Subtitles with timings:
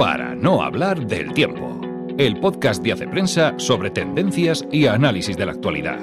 [0.00, 1.78] para no hablar del tiempo.
[2.16, 5.98] El podcast de Hace Prensa sobre tendencias y análisis de la actualidad.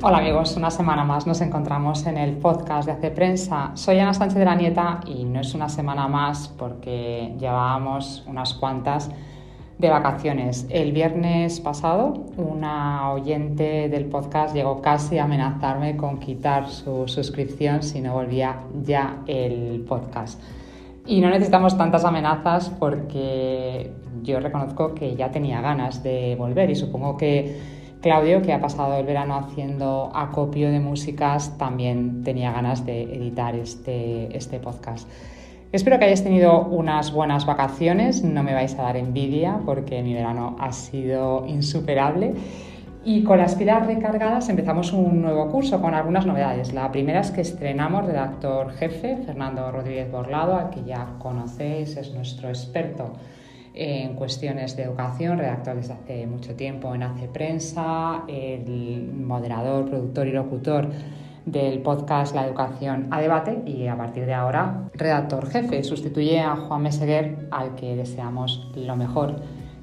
[0.00, 3.72] Hola amigos, una semana más nos encontramos en el podcast de Hace Prensa.
[3.74, 8.54] Soy Ana Sánchez de la Nieta y no es una semana más porque llevábamos unas
[8.54, 9.10] cuantas
[9.78, 10.66] de vacaciones.
[10.70, 17.82] El viernes pasado, una oyente del podcast llegó casi a amenazarme con quitar su suscripción
[17.82, 20.40] si no volvía ya el podcast.
[21.04, 23.92] Y no necesitamos tantas amenazas porque
[24.22, 28.96] yo reconozco que ya tenía ganas de volver y supongo que Claudio, que ha pasado
[28.98, 35.08] el verano haciendo acopio de músicas, también tenía ganas de editar este, este podcast.
[35.76, 40.14] Espero que hayáis tenido unas buenas vacaciones, no me vais a dar envidia porque mi
[40.14, 42.32] verano ha sido insuperable.
[43.04, 46.72] Y con las pilas recargadas empezamos un nuevo curso con algunas novedades.
[46.72, 52.10] La primera es que estrenamos redactor jefe, Fernando Rodríguez Borlado, al que ya conocéis, es
[52.14, 53.12] nuestro experto
[53.74, 60.26] en cuestiones de educación, redactor desde hace mucho tiempo en Hace Prensa, el moderador, productor
[60.26, 60.88] y locutor
[61.46, 65.82] del podcast La Educación a Debate y a partir de ahora redactor jefe.
[65.84, 69.36] Sustituye a Juan Meseguer, al que deseamos lo mejor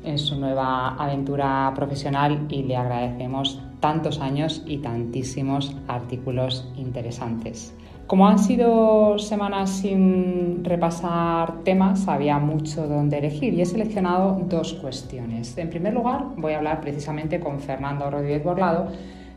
[0.03, 7.73] en su nueva aventura profesional y le agradecemos tantos años y tantísimos artículos interesantes.
[8.07, 14.73] Como han sido semanas sin repasar temas, había mucho donde elegir y he seleccionado dos
[14.73, 15.57] cuestiones.
[15.57, 18.89] En primer lugar, voy a hablar precisamente con Fernando Rodríguez Borlado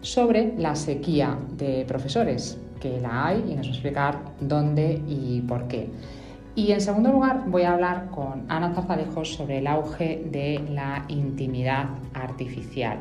[0.07, 5.41] sobre la sequía de profesores, que la hay y nos va a explicar dónde y
[5.41, 5.91] por qué.
[6.55, 11.05] Y en segundo lugar voy a hablar con Ana Zarzalejos sobre el auge de la
[11.09, 12.99] intimidad artificial.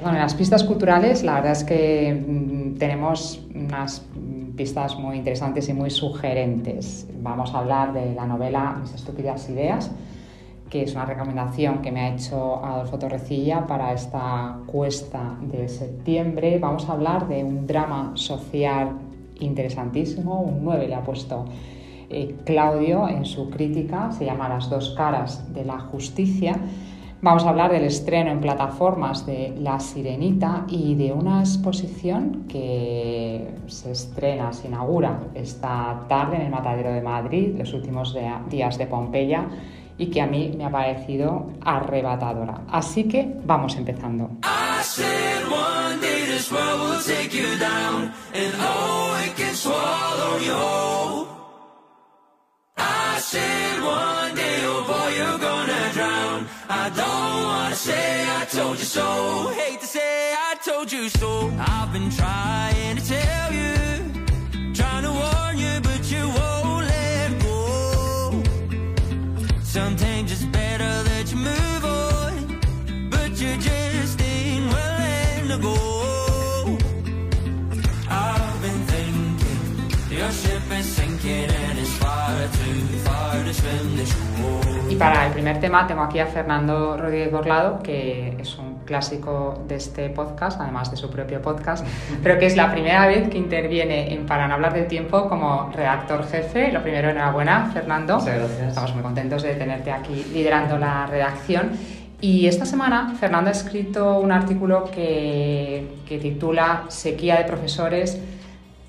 [0.00, 4.02] Bueno, en las pistas culturales la verdad es que mm, tenemos unas
[4.56, 7.06] pistas muy interesantes y muy sugerentes.
[7.20, 9.90] Vamos a hablar de la novela Mis estúpidas ideas,
[10.70, 16.58] que es una recomendación que me ha hecho Adolfo Torrecilla para esta cuesta de septiembre.
[16.58, 18.90] Vamos a hablar de un drama social
[19.38, 21.44] interesantísimo, un 9 le ha puesto
[22.08, 26.58] eh, Claudio en su crítica, se llama Las dos caras de la justicia.
[27.22, 33.48] Vamos a hablar del estreno en plataformas de La Sirenita y de una exposición que
[33.66, 38.16] se estrena, se inaugura esta tarde en el Matadero de Madrid, los últimos
[38.50, 39.48] días de Pompeya,
[39.98, 42.62] y que a mí me ha parecido arrebatadora.
[42.70, 44.30] Así que vamos empezando.
[56.68, 59.52] I don't wanna say I told you so.
[59.56, 61.50] Hate to say I told you so.
[61.58, 63.65] I've been trying to tell you,
[84.88, 89.64] Y para el primer tema tengo aquí a Fernando Rodríguez Borlado, que es un clásico
[89.66, 91.84] de este podcast, además de su propio podcast,
[92.22, 95.70] pero que es la primera vez que interviene en Para no hablar del tiempo como
[95.74, 96.72] redactor jefe.
[96.72, 98.18] Lo primero, enhorabuena, Fernando.
[98.18, 98.68] Muchas gracias.
[98.68, 101.70] Estamos muy contentos de tenerte aquí liderando la redacción.
[102.20, 108.20] Y esta semana Fernando ha escrito un artículo que, que titula Sequía de profesores,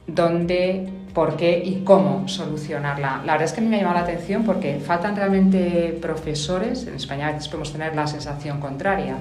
[0.07, 3.23] donde por qué y cómo solucionarla.
[3.25, 6.85] La verdad es que a mí me ha llamado la atención porque faltan realmente profesores.
[6.85, 9.15] En España podemos tener la sensación contraria.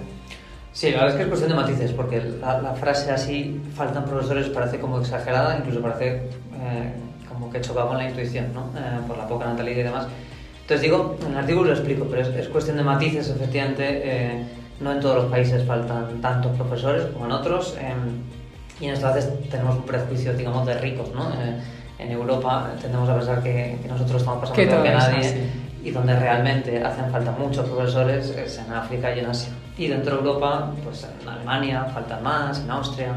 [0.75, 4.51] Sí, la verdad es que es cuestión de matices, porque la, frase así, faltan profesores,
[4.51, 6.29] parece como exagerada, incluso parece
[6.61, 6.93] eh,
[7.27, 8.67] como que chocaba con la intuición, ¿no?
[8.79, 10.07] Eh, por la poca natalidad y demás.
[10.61, 14.47] Entonces digo, en el artículo lo explico, pero es, cuestión de matices, efectivamente, eh,
[14.81, 17.75] no en todos los países faltan tantos profesores como en otros,
[18.79, 21.33] y en estas veces tenemos un prejuicio, digamos, de ricos, ¿no?
[21.99, 25.51] En Europa tendemos a pensar que, nosotros estamos pasando peor que nadie
[25.83, 29.53] y donde realmente hacen falta muchos profesores es en África y en Asia.
[29.79, 33.13] Y dentro de Europa, pues en Alemania faltan más, en Austria.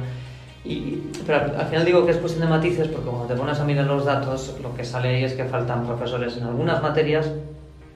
[0.64, 3.64] Y, pero al, final digo que es cuestión de matices porque cuando te pones a
[3.64, 7.32] mirar los datos, lo que sale ahí es que faltan profesores en algunas materias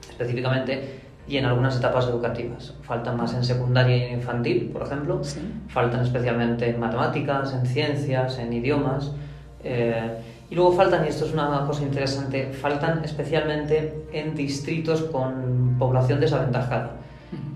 [0.08, 2.74] específicamente y en algunas etapas educativas.
[2.82, 5.20] Faltan más en secundaria y en infantil, por ejemplo.
[5.68, 9.12] Faltan especialmente en matemáticas, en ciencias, en idiomas.
[9.62, 10.18] Eh,
[10.50, 16.20] y luego faltan, y esto es una cosa interesante, faltan especialmente en distritos con población
[16.20, 16.92] desaventajada.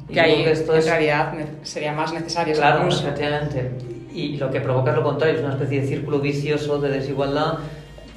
[0.08, 2.54] Y que ahí esto en realidad sería más necesario.
[2.54, 3.72] Claro, efectivamente.
[4.12, 6.88] Y, y lo que provoca es lo contrario, es una especie de círculo vicioso de
[6.88, 7.58] desigualdad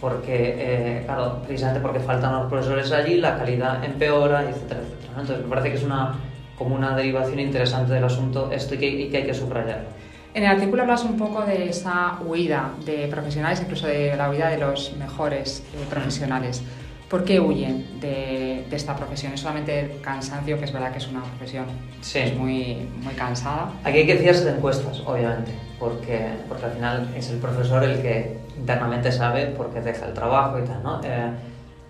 [0.01, 5.11] porque, eh, claro, precisamente porque faltan los profesores allí, la calidad empeora, etcétera, etcétera.
[5.21, 6.15] Entonces me parece que es una,
[6.57, 10.00] como una derivación interesante del asunto esto y que, y que hay que subrayarlo.
[10.33, 14.49] En el artículo hablas un poco de esa huida de profesionales, incluso de la huida
[14.49, 16.63] de los mejores eh, profesionales.
[17.09, 19.33] ¿Por qué huyen de, de, esta profesión?
[19.33, 21.65] ¿Es solamente el cansancio, que es verdad que es una profesión
[21.99, 22.19] Sí.
[22.19, 23.73] es muy, muy cansada?
[23.83, 28.01] Aquí hay que fiarse de encuestas, obviamente, porque, porque al final es el profesor el
[28.01, 31.01] que internamente sabe por qué deja el trabajo y tal, ¿no?
[31.03, 31.31] Eh,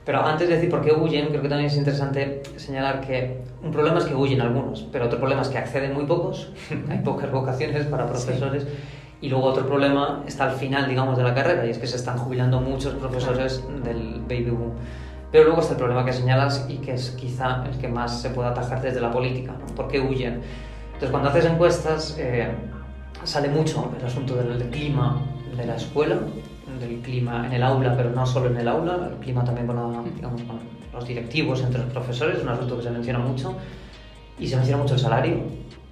[0.06, 3.72] pero antes de decir por qué huyen, creo que también es interesante señalar que un
[3.72, 6.52] problema es que huyen algunos, pero otro problema es que acceden muy pocos,
[6.90, 8.66] hay pocas vocaciones para profesores,
[9.22, 11.98] y luego otro problema está al final, digamos, de la carrera, y es que se
[11.98, 14.72] están jubilando muchos profesores del baby boom.
[15.32, 18.32] Pero luego está el problema que señalas y que es quizá el que más se
[18.32, 19.76] puede atajar desde la política, ¿no?
[19.76, 20.42] ¿Por qué huyen?
[20.88, 22.50] Entonces, cuando haces encuestas, eh,
[23.24, 25.22] sale mucho el asunto del clima
[25.56, 26.18] de la escuela,
[26.82, 29.76] del clima en el aula, pero no solo en el aula, el clima también con,
[29.78, 30.60] la, digamos, con
[30.94, 33.56] los directivos, entre los profesores, es un asunto que se menciona mucho,
[34.40, 35.36] y se menciona mucho el salario,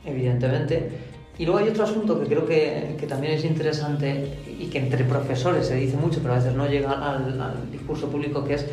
[0.06, 0.89] evidentemente.
[1.38, 5.06] Y luego hay otro asunto que creo que, que también es interesante y que entre
[5.06, 8.65] profesores se dice mucho, pero a veces no llega al, al discurso público, que es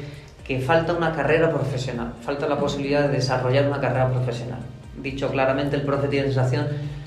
[0.45, 4.59] que falta una carrera profesional, falta la posibilidad de desarrollar una carrera profesional.
[5.01, 6.67] Dicho claramente, el profe tiene la sensación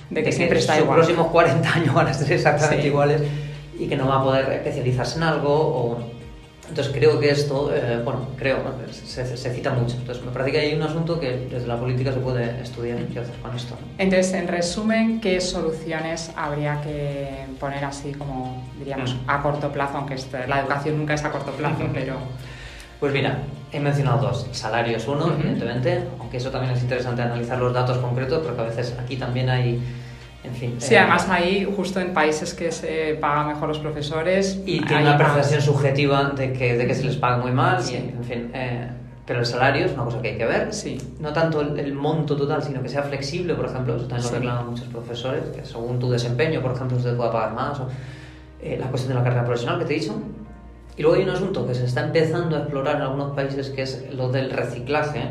[0.09, 0.99] De que siempre está sus igual.
[0.99, 2.87] próximos 40 años van a ser exactamente Sí.
[2.89, 3.21] iguales
[3.79, 5.49] y que no va a poder especializarse en algo.
[5.53, 6.19] O...
[6.67, 8.93] Entonces creo que esto, eh, bueno, creo, ¿no?
[8.93, 9.95] se, se- cita mucho.
[9.97, 13.17] Entonces me parece que hay un asunto que desde la política se puede estudiar qué
[13.19, 13.73] hacer con esto.
[13.73, 13.87] ¿no?
[13.97, 17.27] Entonces, en resumen, ¿qué soluciones habría que
[17.59, 19.29] poner así como, diríamos, Mm.
[19.31, 19.97] a corto plazo?
[19.97, 22.17] Aunque este- la educación nunca es a corto plazo, pero...
[22.99, 23.39] Pues mira,
[23.71, 24.45] he mencionado dos.
[24.51, 28.93] Salarios uno, evidentemente, aunque eso también es interesante analizar los datos concretos, porque a veces
[29.01, 29.79] aquí también hay,
[30.43, 30.75] en fin...
[30.79, 34.59] Sí, eh, además ahí, justo en países que se pagan mejor los profesores...
[34.65, 37.81] Y tiene una más- percepción subjetiva de que, de que se les paga muy mal,
[37.83, 37.95] Sí.
[37.95, 38.51] y, en fin...
[38.53, 38.89] eh,
[39.25, 40.73] pero el salario es una cosa que hay que ver.
[40.73, 40.97] Sí.
[41.19, 43.95] No tanto el, el monto total, sino que sea flexible, por ejemplo.
[43.95, 47.31] Eso también lo reclaman muchos profesores, que según tu desempeño, por ejemplo, se te pueda
[47.31, 47.79] pagar más.
[47.79, 47.87] o,
[48.59, 50.15] eh, la cuestión de la carrera profesional que te he dicho.
[50.97, 53.83] Y luego hay un asunto que se está empezando a explorar en algunos países, que
[53.83, 55.21] es lo del reciclaje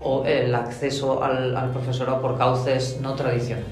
[0.00, 3.66] o el acceso al, al profesorado por cauces no tradicionales.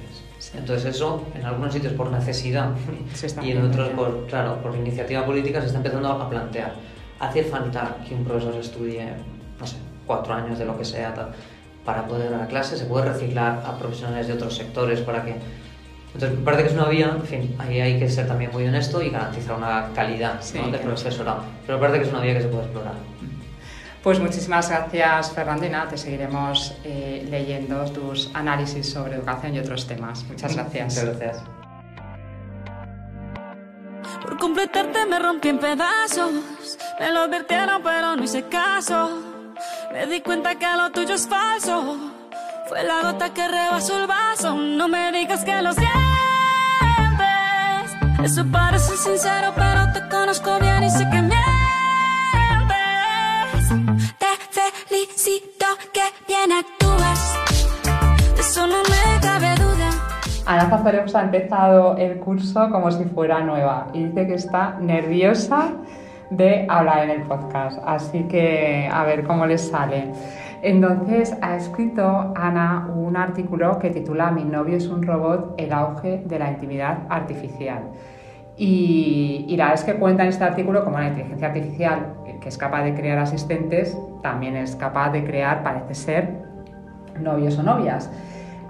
[0.54, 2.70] Entonces eso, en algunos sitios por necesidad
[3.42, 6.74] y en otros por, claro, por iniciativa política se está empezando a plantear.
[7.18, 9.06] ¿Hace falta que un profesor estudie,
[9.58, 9.76] no sé,
[10.06, 11.32] cuatro años de lo que sea, tal,
[11.84, 12.76] para poder dar clase?
[12.78, 15.34] ¿Se puede reciclar a profesionales de otros sectores para que...?
[16.14, 18.66] Entonces, me parece que es una vía, en fin, ahí hay que ser también muy
[18.66, 20.64] honesto y garantizar una calidad Sí, ¿no?
[20.64, 20.86] de claro.
[20.94, 21.42] profesorado.
[21.66, 22.94] Pero me parece que es una vía que se puede explorar.
[24.02, 25.86] Pues muchísimas gracias, Fernandina.
[25.88, 30.24] Te seguiremos eh, leyendo tus análisis sobre educación y otros temas.
[30.24, 30.96] Muchas gracias.
[30.96, 31.42] Muchas gracias.
[34.22, 36.32] Por completarte me rompí en pedazos.
[36.98, 39.18] Me lo advirtieron, pero no hice caso.
[39.92, 41.96] Me di cuenta que lo tuyo es falso.
[42.68, 44.54] Fue la gota que rebasó el vaso.
[44.54, 45.90] No me digas que lo sientes.
[48.22, 51.19] Eso parece sincero, pero te conozco bien y sé que
[60.60, 65.70] Ana Zazareus ha empezado el curso como si fuera nueva y dice que está nerviosa
[66.28, 67.78] de hablar en el podcast.
[67.86, 70.12] Así que a ver cómo les sale.
[70.60, 76.24] Entonces ha escrito Ana un artículo que titula Mi novio es un robot, el auge
[76.26, 77.84] de la intimidad artificial.
[78.58, 82.50] Y, y la verdad es que cuenta en este artículo como la inteligencia artificial, que
[82.50, 86.34] es capaz de crear asistentes, también es capaz de crear, parece ser,
[87.18, 88.10] novios o novias.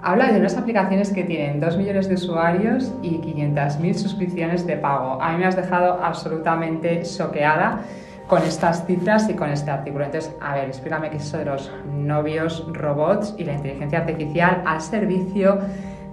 [0.03, 5.21] Habla de unas aplicaciones que tienen 2 millones de usuarios y 500.000 suscripciones de pago.
[5.21, 7.81] A mí me has dejado absolutamente choqueada
[8.25, 10.05] con estas cifras y con este artículo.
[10.05, 14.63] Entonces, a ver, explícame qué es eso de los novios robots y la inteligencia artificial
[14.65, 15.59] al servicio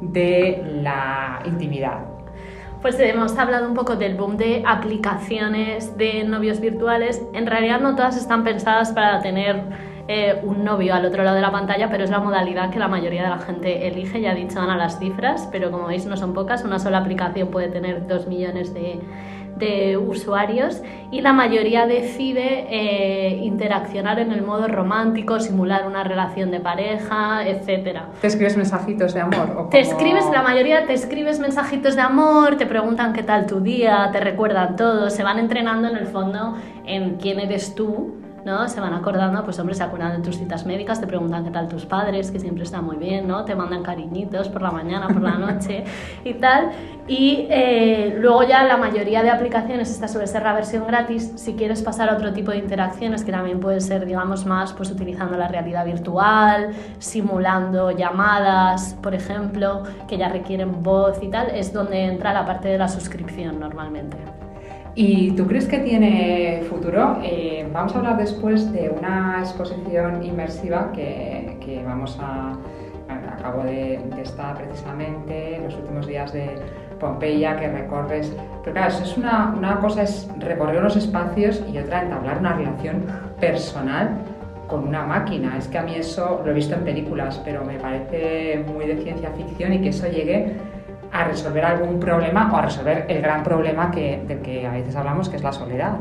[0.03, 2.01] de la intimidad.
[2.83, 7.23] Pues hemos hablado un poco del boom de aplicaciones de novios virtuales.
[7.33, 11.43] En realidad no todas están pensadas para tener eh, un novio al otro lado de
[11.43, 14.21] la pantalla, pero es la modalidad que la mayoría de la gente elige.
[14.21, 16.65] Ya he dicho Ana las cifras, pero como veis no son pocas.
[16.65, 19.01] Una sola aplicación puede tener dos millones de,
[19.59, 26.51] de usuarios y la mayoría decide eh, interaccionar en el modo romántico, simular una relación
[26.51, 28.07] de pareja, etcétera.
[28.21, 29.57] ¿Te escribes mensajitos de amor?
[29.57, 33.61] o Te escribes, la mayoría te escribes mensajitos de amor, te preguntan qué tal tu
[33.61, 38.15] día, te recuerdan todo, se van entrenando en el fondo en quién eres tú,
[38.49, 38.67] ¿no?
[38.67, 41.69] Se van acordando, pues hombre, se acuerdan de tus citas médicas, te preguntan qué tal
[41.69, 43.45] tus padres, que siempre está muy bien, ¿no?
[43.45, 45.85] Te mandan cariñitos por la mañana, por la noche
[46.25, 46.71] y tal.
[47.07, 51.55] Y eh, luego ya la mayoría de aplicaciones, esta suele ser la versión gratis, si
[51.55, 55.37] quieres pasar a otro tipo de interacciones, que también puede ser, digamos, más pues utilizando
[55.37, 62.05] la realidad virtual, simulando llamadas, por ejemplo, que ya requieren voz y tal, es donde
[62.05, 64.38] entra la parte de la suscripción normalmente.
[65.01, 67.19] ¿Y tú crees que tiene futuro?
[67.23, 72.59] Eh, vamos a hablar después de una exposición inmersiva que, que vamos a...
[73.09, 76.57] Acabo de, de estar precisamente en los últimos días de
[76.99, 78.35] Pompeya que recorres.
[78.65, 83.05] Pero claro, es una, una cosa es recorrer unos espacios y otra entablar una relación
[83.39, 84.19] personal
[84.67, 85.57] con una máquina.
[85.57, 88.97] Es que a mí eso lo he visto en películas, pero me parece muy de
[88.97, 90.57] ciencia ficción y que eso llegue
[91.13, 94.95] a resolver algún problema o a resolver el gran problema que, del que a veces
[94.97, 95.99] hablamos, que es la soledad.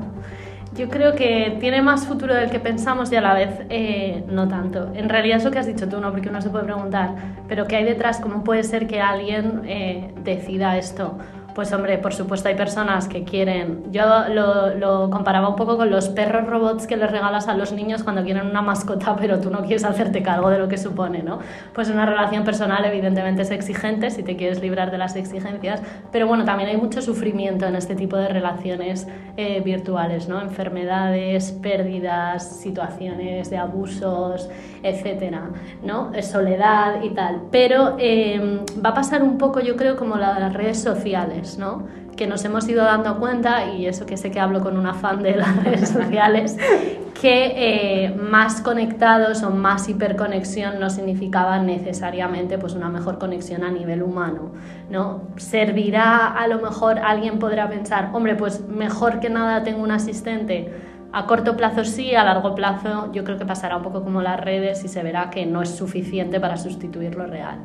[0.76, 4.48] Yo creo que tiene más futuro del que pensamos y a la vez eh, no
[4.48, 4.92] tanto.
[4.94, 6.12] En realidad eso que has dicho tú, ¿no?
[6.12, 7.16] Porque uno se puede preguntar,
[7.48, 8.20] ¿pero qué hay detrás?
[8.20, 11.18] ¿Cómo puede ser que alguien eh, decida esto?
[11.58, 13.92] Pues hombre, por supuesto hay personas que quieren...
[13.92, 17.72] Yo lo, lo, comparaba un poco con los perros robots que les regalas a los
[17.72, 21.24] niños cuando quieren una mascota, pero tú no quieres hacerte cargo de lo que supone,
[21.24, 21.40] ¿no?
[21.74, 26.28] Pues una relación personal evidentemente es exigente si te quieres librar de las exigencias, pero
[26.28, 30.40] bueno, también hay mucho sufrimiento en este tipo de relaciones eh, virtuales, ¿no?
[30.40, 34.48] Enfermedades, pérdidas, situaciones de abusos,
[34.84, 35.50] etcétera,
[35.82, 36.12] ¿no?
[36.22, 37.42] Soledad y tal.
[37.50, 41.47] Pero eh, va a pasar un poco, yo creo, como las redes sociales.
[41.58, 41.86] ¿No?
[42.18, 45.24] que nos hemos ido dando cuenta, y eso que sé que hablo con un afán
[45.24, 46.58] de las redes sociales,
[47.22, 53.72] que eh, más conectados o más hiperconexión no significaba necesariamente pues, una mejor conexión a
[53.72, 54.52] nivel humano.
[54.90, 55.22] ¿no?
[55.38, 60.74] Servirá, a lo mejor alguien podrá pensar, hombre, pues mejor que nada tengo un asistente.
[61.14, 64.40] A corto plazo sí, a largo plazo yo creo que pasará un poco como las
[64.40, 67.60] redes y se verá que no es suficiente para sustituir lo real.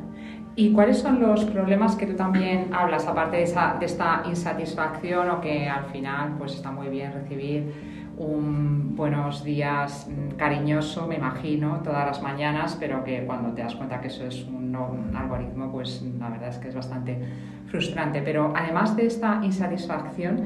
[0.55, 5.29] ¿Y cuáles son los problemas que tú también hablas, aparte de, esa, de esta insatisfacción
[5.31, 7.73] o que al final pues está muy bien recibir
[8.17, 13.73] un buenos días mm, cariñoso, me imagino, todas las mañanas, pero que cuando te das
[13.73, 17.17] cuenta que eso es un, un algoritmo, pues la verdad es que es bastante
[17.65, 18.21] frustrante.
[18.21, 20.41] Pero además de esta insatisfacción,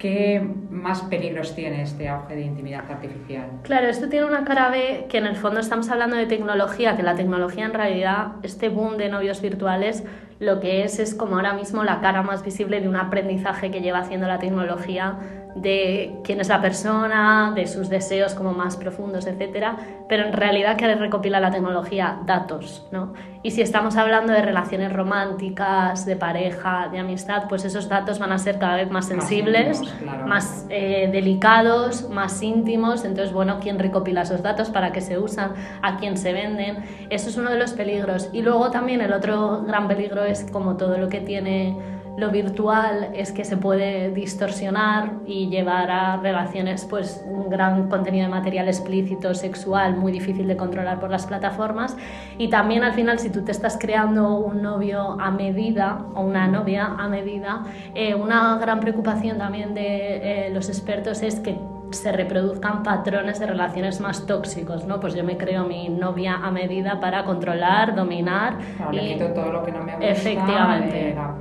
[0.00, 3.50] ¿Qué más peligros tiene este auge de intimidad artificial?
[3.64, 7.02] Claro, esto tiene una cara B que en el fondo estamos hablando de tecnología, que
[7.02, 10.02] la tecnología en realidad, este boom de novios virtuales,
[10.38, 13.82] lo que es es como ahora mismo la cara más visible de un aprendizaje que
[13.82, 15.18] lleva haciendo la tecnología
[15.54, 19.76] de quién es la persona, de sus deseos como más profundos, etcétera,
[20.08, 23.12] pero en realidad que recopila la tecnología datos, ¿no?
[23.42, 28.32] Y si estamos hablando de relaciones románticas, de pareja, de amistad, pues esos datos van
[28.32, 29.80] a ser cada vez más sensibles,
[30.26, 33.04] más, eh, delicados, más íntimos.
[33.06, 34.68] Entonces, bueno, ¿quién recopila esos datos?
[34.68, 35.54] ¿Para qué se usan?
[35.80, 36.84] ¿A quién se venden?
[37.08, 38.28] Eso es uno de los peligros.
[38.32, 43.10] Y luego también el otro gran peligro es como todo lo que tiene lo virtual
[43.14, 48.68] es que se puede distorsionar y llevar a relaciones, pues un gran contenido de material
[48.68, 51.96] explícito, sexual, muy difícil de controlar por las plataformas.
[52.38, 56.46] Y también al final, si tú te estás creando un novio a medida o una
[56.46, 57.64] novia a medida,
[57.94, 61.58] eh, una gran preocupación también de eh, los expertos es que
[61.90, 65.00] se reproduzcan patrones de relaciones más tóxicos, ¿no?
[65.00, 68.58] Pues yo me creo mi novia a medida para controlar, dominar.
[68.92, 68.96] y...
[68.96, 71.10] Le quito todo lo que no me gusta, Efectivamente.
[71.10, 71.34] Eh, la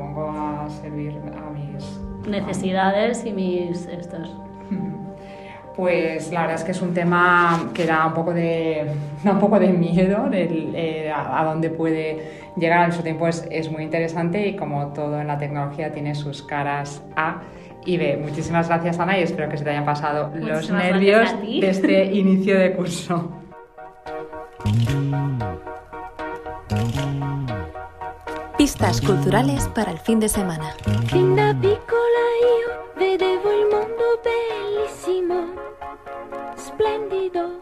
[0.70, 4.36] a servir a mis necesidades y mis estos.
[5.76, 8.86] Pues la verdad es que es un tema que da un poco de,
[9.24, 12.80] da un poco de miedo del, eh, a, a, dónde puede llegar.
[12.80, 16.44] Al mismo tiempo es, es muy interesante y como todo en la tecnología tiene sus
[16.44, 17.44] caras A
[17.86, 18.18] y B.
[18.18, 22.04] Muchísimas gracias Ana y espero que se te hayan pasado Muchísimas los nervios de este
[22.14, 23.32] inicio de curso.
[28.80, 30.74] Culturales para el fin de semana.
[31.08, 35.54] Fin da piccola io vedevo il mondo bellissimo,
[36.56, 37.60] splendido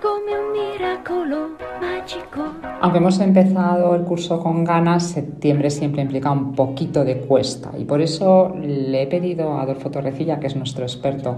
[0.00, 2.54] come un miracolo mágico.
[2.80, 7.84] Aunque hemos empezado el curso con ganas, septiembre siempre implica un poquito de cuesta y
[7.84, 11.36] por eso le he pedido a Adolfo Torrecilla, que es nuestro experto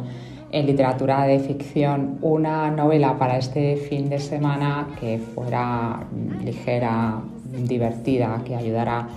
[0.50, 6.06] en literatura de ficción, una novela para este fin de semana que fuera
[6.44, 7.22] ligera,
[7.66, 9.08] divertida, que ayudara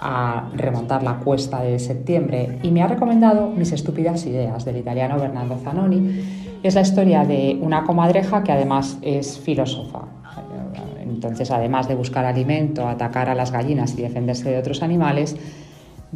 [0.00, 5.18] a remontar la cuesta de septiembre y me ha recomendado Mis estúpidas ideas del italiano
[5.18, 6.22] Bernardo Zanoni.
[6.62, 10.04] Es la historia de una comadreja que además es filósofa.
[11.02, 15.36] Entonces, además de buscar alimento, atacar a las gallinas y defenderse de otros animales,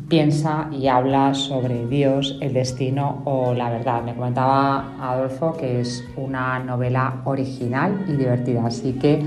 [0.09, 4.03] piensa y habla sobre Dios, el destino o la verdad.
[4.03, 9.23] Me comentaba Adolfo que es una novela original y divertida, así que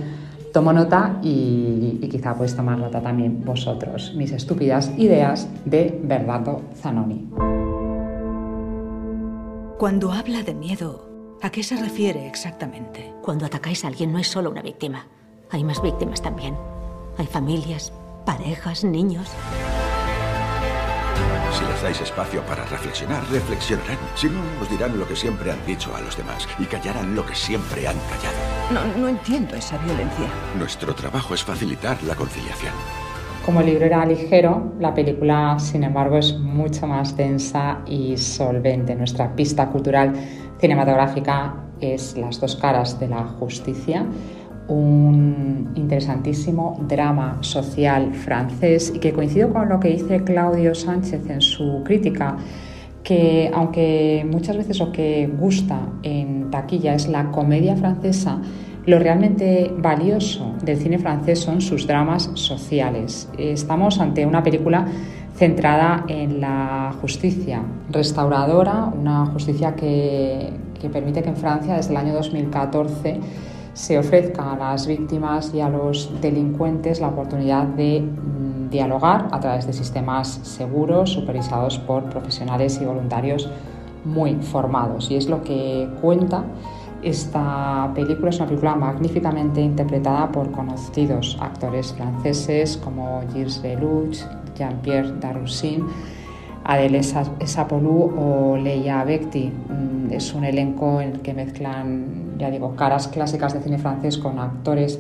[0.54, 4.14] tomo nota y, quizá podéis tomar nota también vosotros.
[4.16, 7.30] Mis estúpidas ideas de Bernardo Zanoni.
[9.78, 13.14] Cuando habla de miedo, ¿a qué se refiere exactamente?
[13.22, 15.08] Cuando atacáis a alguien no es solo una víctima,
[15.52, 16.56] hay más víctimas también.
[17.18, 17.94] Hay familias,
[18.26, 19.30] parejas, niños.
[21.52, 23.98] Si les dais espacio para reflexionar, reflexionarán.
[24.16, 27.26] Si no, os dirán lo que siempre han dicho a los demás y callarán lo
[27.26, 28.38] que siempre han callado.
[28.72, 30.28] No, no entiendo esa violencia.
[30.58, 32.74] Nuestro trabajo es facilitar la conciliación.
[33.46, 38.94] Como el libro era ligero, la película, sin embargo, es mucho más densa y solvente.
[38.94, 40.14] Nuestra pista cultural
[40.60, 44.06] cinematográfica es Las dos caras de la justicia,
[44.68, 51.42] un interesantísimo drama social francés y que coincido con lo que dice Claudio Sánchez en
[51.42, 52.38] su crítica,
[53.04, 58.42] que aunque muchas veces lo que gusta en taquilla es la comedia francesa,
[58.86, 63.30] lo realmente valioso del cine francés son sus dramas sociales.
[63.38, 64.86] Estamos ante una película
[65.36, 71.98] centrada en la justicia restauradora, una justicia que, que permite que en Francia desde el
[71.98, 73.20] año 2014
[73.78, 79.40] se ofrezca a las víctimas y a los delincuentes la oportunidad de mm, dialogar a
[79.40, 83.48] través de sistemas seguros, supervisados por profesionales y voluntarios
[84.04, 85.12] muy formados.
[85.12, 86.44] Y es lo que cuenta
[87.04, 88.32] esta película.
[88.32, 94.24] Es una película magníficamente interpretada por conocidos actores franceses como Gilles Lelouch,
[94.56, 95.86] Jean-Pierre Daroussin
[96.68, 99.50] Adele Sapolou o Leia Bekti.
[99.50, 104.18] Mm, es un elenco en el que mezclan, ya digo, caras clásicas de cine francés
[104.18, 105.00] con actores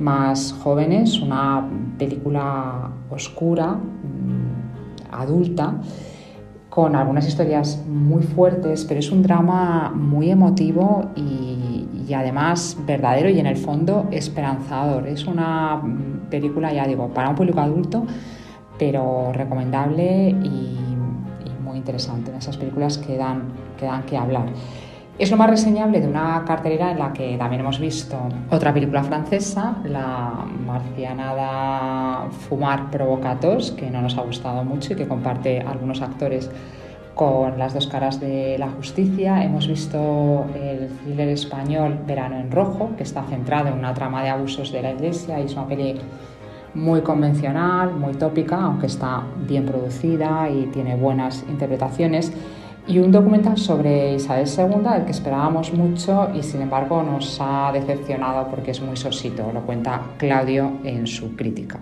[0.00, 1.68] más jóvenes, una
[1.98, 5.74] película oscura, mm, adulta,
[6.68, 13.28] con algunas historias muy fuertes, pero es un drama muy emotivo y, y, además verdadero
[13.28, 15.06] y en el fondo esperanzador.
[15.06, 18.04] Es una mm, película, ya digo, para un público adulto,
[18.76, 20.83] pero recomendable y
[21.84, 23.42] interesante, en esas películas que dan
[23.78, 24.46] que, dan que hablar.
[25.18, 28.16] Es lo más reseñable de una cartelera en la que también hemos visto
[28.50, 35.06] otra película francesa, la marcianada Fumar Provocatos, que no nos ha gustado mucho y que
[35.06, 36.50] comparte algunos actores
[37.14, 39.44] con las dos caras de la justicia.
[39.44, 44.30] Hemos visto el thriller español Verano en Rojo, que está centrado en una trama de
[44.30, 46.00] abusos de la Iglesia y es una peli
[46.74, 52.32] muy convencional, muy tópica, aunque está bien producida y tiene buenas interpretaciones.
[52.86, 57.70] Y un documental sobre Isabel II, el que esperábamos mucho y sin embargo nos ha
[57.72, 61.80] decepcionado porque es muy sosito, lo cuenta Claudio en su crítica.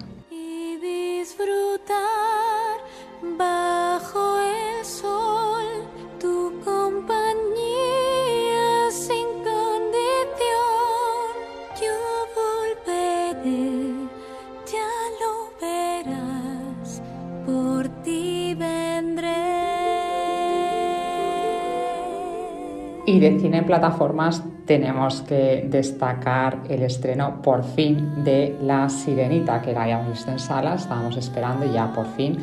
[23.23, 29.73] De cine en plataformas tenemos que destacar el estreno por fin de La Sirenita, que
[29.73, 32.39] la habíamos visto en salas, estábamos esperando y ya por fin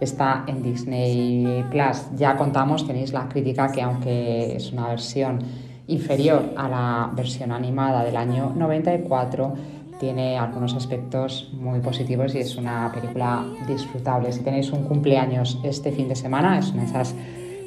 [0.00, 2.06] está en Disney Plus.
[2.16, 5.38] Ya contamos, tenéis la crítica que aunque es una versión
[5.86, 9.54] inferior a la versión animada del año 94,
[10.00, 14.32] tiene algunos aspectos muy positivos y es una película disfrutable.
[14.32, 17.14] Si tenéis un cumpleaños este fin de semana, es una de esas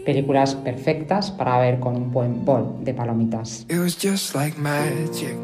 [0.05, 3.65] películas perfectas para ver con un buen bol de palomitas.
[3.67, 5.35] It was just like magic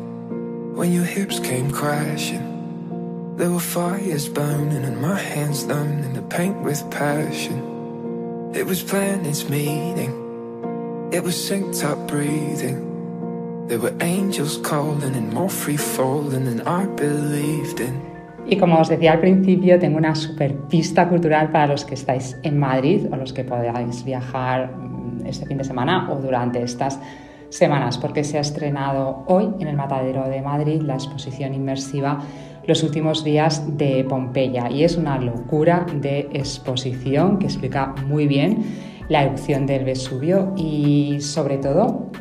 [0.76, 2.52] when your hips came crashing.
[3.38, 8.52] There were fires burning and my hands done in the paint with passion.
[8.54, 10.12] It was planets meeting.
[11.12, 13.68] It was synced up breathing.
[13.68, 18.11] There were angels calling and more free falling than I believed in.
[18.48, 22.38] Y como os decía al principio, tengo una super pista cultural para los que estáis
[22.44, 27.00] en Madrid o los que podáis viajar mm, este fin de semana o durante estas
[27.50, 32.20] semanas, porque se ha estrenado hoy en el Matadero de Madrid la exposición inmersiva
[32.66, 34.70] Los últimos días de Pompeya.
[34.70, 38.64] Y es una locura de exposición que explica muy bien
[39.10, 42.12] la erupción del Vesubio y sobre todo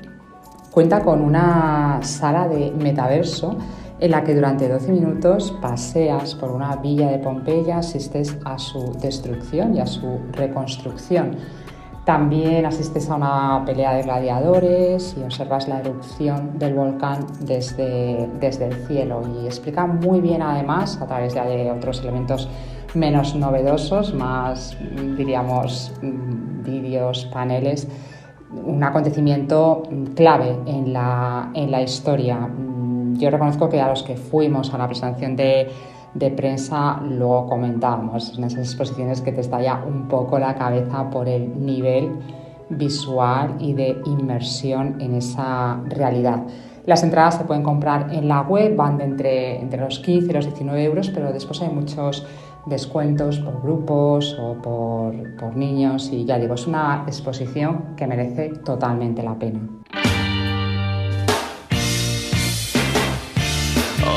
[0.70, 3.58] cuenta con una sala de metaverso
[4.00, 8.92] en la que durante 12 minutos paseas por una villa de Pompeya, asistes a su
[9.00, 11.36] destrucción y a su reconstrucción.
[12.06, 18.68] También asistes a una pelea de gladiadores y observas la erupción del volcán desde, desde
[18.68, 22.48] el cielo y explica muy bien además, a través de otros elementos
[22.94, 24.76] menos novedosos, más,
[25.16, 27.86] diríamos, vídeos, paneles,
[28.50, 29.82] un acontecimiento
[30.16, 32.48] clave en la, en la historia.
[33.20, 38.44] Yo reconozco que a los que fuimos a la presentación de prensa lo comentábamos en
[38.44, 42.10] esas exposiciones que te estalla un poco la cabeza por el nivel
[42.70, 46.44] visual y de inmersión en esa realidad.
[46.86, 50.32] Las entradas se pueden comprar en la web, van de entre, entre los 15 y
[50.32, 52.26] los 19 euros, pero después hay muchos
[52.66, 59.22] descuentos por grupos o por niños y ya digo, es una exposición que merece totalmente
[59.22, 59.79] la pena.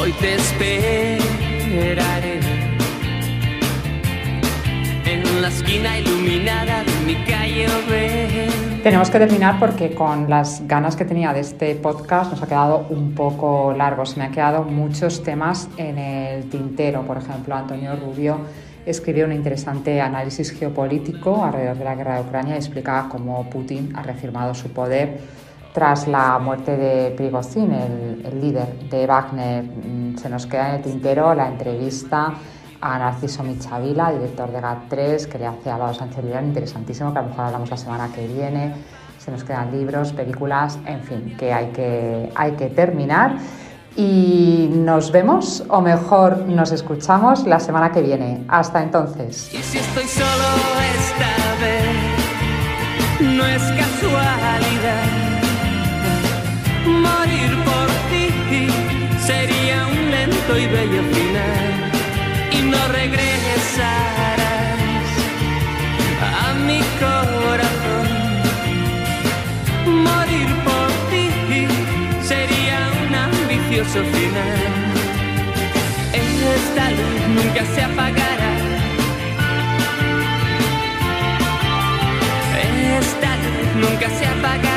[0.04, 1.24] Hoy te espero
[5.06, 7.68] en la esquina iluminada de mi calle
[8.84, 12.86] Tenemos que terminar porque con las ganas que tenía de este podcast nos ha quedado
[12.90, 14.06] un poco largo.
[14.06, 17.04] Se me han quedado muchos temas en el tintero.
[17.04, 18.40] Por ejemplo, Antonio Rubio
[18.86, 23.94] escribió un interesante análisis geopolítico alrededor de la guerra de Ucrania y explicaba cómo Putin
[23.96, 25.18] ha reafirmado su poder
[25.74, 29.64] tras la muerte de Prigozhin, el, líder de Wagner.
[29.64, 32.34] Mm, se nos queda en el tintero la entrevista
[32.80, 37.22] a Narciso Michavila, director de GAT3, que le hace a Álvaro Sánchez interesantísimo, que a
[37.24, 38.74] lo mejor hablamos la semana que viene.
[39.18, 43.38] Se nos quedan libros, películas, en fin, que hay que, hay que terminar.
[43.96, 48.44] Y nos vemos, o mejor nos escuchamos la semana que viene.
[48.48, 49.54] Hasta entonces.
[49.54, 50.28] Y si estoy solo
[50.98, 55.23] esta vez, no es casualidad
[56.86, 58.68] morir por ti
[59.26, 61.92] sería un lento y bello final
[62.52, 64.34] y no regresarás
[66.46, 68.08] a mi corazón.
[70.04, 71.26] Morir por ti
[72.22, 74.94] sería un ambicioso final.
[76.14, 78.52] Esta luz nunca se apagará.
[83.00, 84.73] Esta luz nunca se apagará.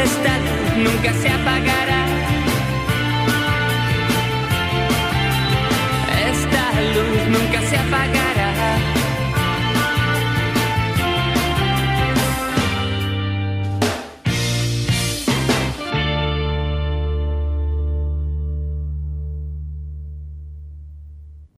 [0.00, 0.40] amistad
[0.76, 2.06] nunca se apagará.
[6.30, 6.62] Esta
[6.94, 8.39] luz nunca se apagará.